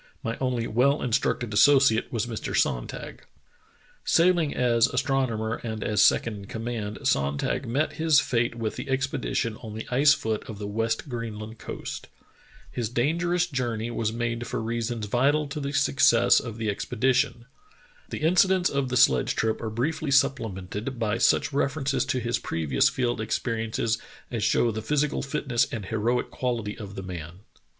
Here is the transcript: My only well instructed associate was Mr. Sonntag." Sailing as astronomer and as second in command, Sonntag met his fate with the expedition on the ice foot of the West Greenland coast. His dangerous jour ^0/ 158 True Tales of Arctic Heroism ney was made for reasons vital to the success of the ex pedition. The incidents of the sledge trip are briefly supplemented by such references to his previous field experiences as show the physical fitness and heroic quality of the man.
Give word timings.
My 0.23 0.35
only 0.39 0.65
well 0.65 1.03
instructed 1.03 1.53
associate 1.53 2.11
was 2.11 2.25
Mr. 2.25 2.55
Sonntag." 2.57 3.19
Sailing 4.17 4.51
as 4.51 4.87
astronomer 4.87 5.61
and 5.63 5.83
as 5.83 6.01
second 6.01 6.37
in 6.37 6.45
command, 6.45 6.97
Sonntag 7.03 7.67
met 7.67 7.93
his 8.01 8.19
fate 8.19 8.55
with 8.55 8.77
the 8.77 8.89
expedition 8.89 9.57
on 9.57 9.75
the 9.75 9.85
ice 9.91 10.15
foot 10.15 10.43
of 10.49 10.57
the 10.57 10.65
West 10.65 11.07
Greenland 11.07 11.59
coast. 11.59 12.07
His 12.71 12.89
dangerous 12.89 13.45
jour 13.45 13.77
^0/ 13.77 13.77
158 13.77 13.77
True 13.77 13.77
Tales 13.77 13.77
of 13.77 13.77
Arctic 13.77 13.77
Heroism 13.77 13.77
ney 13.77 13.91
was 13.91 14.13
made 14.13 14.47
for 14.47 14.61
reasons 14.63 15.05
vital 15.05 15.47
to 15.47 15.59
the 15.59 15.71
success 15.71 16.39
of 16.39 16.57
the 16.57 16.69
ex 16.71 16.85
pedition. 16.85 17.45
The 18.09 18.27
incidents 18.27 18.69
of 18.71 18.89
the 18.89 18.97
sledge 18.97 19.35
trip 19.35 19.61
are 19.61 19.69
briefly 19.69 20.09
supplemented 20.09 20.97
by 20.97 21.19
such 21.19 21.53
references 21.53 22.05
to 22.05 22.19
his 22.19 22.39
previous 22.39 22.89
field 22.89 23.21
experiences 23.21 23.99
as 24.31 24.43
show 24.43 24.71
the 24.71 24.81
physical 24.81 25.21
fitness 25.21 25.67
and 25.71 25.85
heroic 25.85 26.31
quality 26.31 26.75
of 26.75 26.95
the 26.95 27.03
man. 27.03 27.41